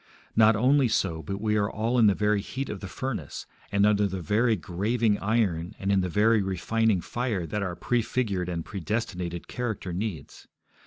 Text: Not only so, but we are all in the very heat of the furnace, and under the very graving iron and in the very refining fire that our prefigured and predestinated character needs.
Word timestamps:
Not 0.35 0.55
only 0.55 0.87
so, 0.87 1.21
but 1.21 1.39
we 1.39 1.55
are 1.57 1.69
all 1.69 1.99
in 1.99 2.07
the 2.07 2.15
very 2.15 2.41
heat 2.41 2.69
of 2.69 2.79
the 2.79 2.87
furnace, 2.87 3.45
and 3.71 3.85
under 3.85 4.07
the 4.07 4.19
very 4.19 4.55
graving 4.55 5.19
iron 5.19 5.75
and 5.77 5.91
in 5.91 6.01
the 6.01 6.09
very 6.09 6.41
refining 6.41 7.01
fire 7.01 7.45
that 7.45 7.61
our 7.61 7.75
prefigured 7.75 8.49
and 8.49 8.65
predestinated 8.65 9.47
character 9.47 9.93
needs. 9.93 10.47